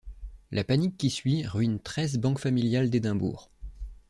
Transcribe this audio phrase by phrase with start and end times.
[0.49, 3.51] La panique qui suit ruine treize banques familiales d'Édimbourg.